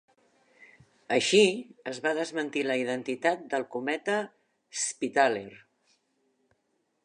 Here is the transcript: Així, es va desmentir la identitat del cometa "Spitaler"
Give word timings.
Així, 1.17 1.41
es 1.91 1.99
va 2.07 2.13
desmentir 2.21 2.65
la 2.69 2.79
identitat 2.85 3.45
del 3.53 3.67
cometa 3.77 4.19
"Spitaler" 4.85 5.49